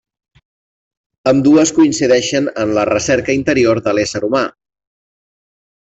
Ambdues 1.31 1.73
coincideixen 1.79 2.49
en 2.65 2.73
la 2.79 2.87
recerca 2.93 3.39
interior 3.43 3.83
de 3.89 3.97
l'ésser 3.99 4.27
humà. 4.31 4.43